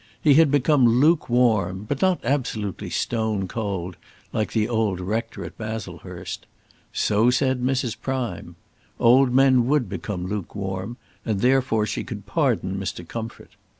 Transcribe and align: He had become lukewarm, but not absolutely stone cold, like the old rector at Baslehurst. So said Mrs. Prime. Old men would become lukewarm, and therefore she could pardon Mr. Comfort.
He 0.19 0.33
had 0.33 0.49
become 0.49 0.99
lukewarm, 0.99 1.85
but 1.87 2.01
not 2.01 2.21
absolutely 2.25 2.89
stone 2.89 3.47
cold, 3.47 3.97
like 4.33 4.51
the 4.51 4.67
old 4.67 4.99
rector 4.99 5.45
at 5.45 5.55
Baslehurst. 5.59 6.47
So 6.91 7.29
said 7.29 7.61
Mrs. 7.61 7.95
Prime. 8.01 8.55
Old 8.99 9.31
men 9.31 9.67
would 9.67 9.87
become 9.87 10.25
lukewarm, 10.25 10.97
and 11.23 11.39
therefore 11.41 11.85
she 11.85 12.03
could 12.03 12.25
pardon 12.25 12.79
Mr. 12.79 13.07
Comfort. 13.07 13.51